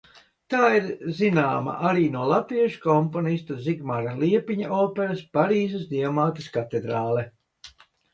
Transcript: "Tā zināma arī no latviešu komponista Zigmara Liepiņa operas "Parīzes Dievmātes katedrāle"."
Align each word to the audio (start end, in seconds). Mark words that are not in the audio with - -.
"Tā 0.51 0.59
zināma 1.17 1.73
arī 1.89 2.05
no 2.15 2.23
latviešu 2.31 2.81
komponista 2.85 3.57
Zigmara 3.65 4.13
Liepiņa 4.23 4.71
operas 4.85 5.21
"Parīzes 5.39 5.85
Dievmātes 5.93 6.49
katedrāle"." 6.57 7.27